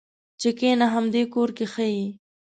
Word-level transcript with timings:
چې 0.41 0.49
کېنه 0.59 0.85
همدې 0.95 1.23
کور 1.33 1.49
کې 1.57 1.65
ښه 1.73 1.85
یې. 1.95 2.07